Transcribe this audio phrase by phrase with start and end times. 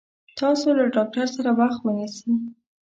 [0.39, 2.31] تاسو له ډاکټر سره وخت ونيسي